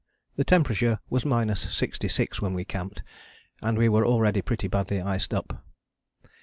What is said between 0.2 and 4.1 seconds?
The temperature was 66° when we camped, and we were